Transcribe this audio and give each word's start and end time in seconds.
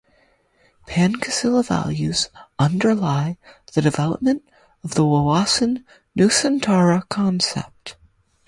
Pancasila 0.87 1.63
values 1.63 2.31
underlie 2.57 3.37
the 3.75 3.83
development 3.83 4.43
of 4.83 4.95
the 4.95 5.03
wawasan 5.03 5.83
nusantara 6.17 7.07
concept. 7.07 7.97